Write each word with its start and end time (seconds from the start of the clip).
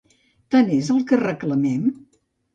Tant 0.55 0.71
és 0.77 0.89
el 0.95 1.03
que 1.13 1.21
reclamem? 1.23 1.87